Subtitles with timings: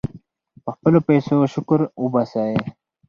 [0.63, 2.53] په خپلو پیسو شکر وباسئ.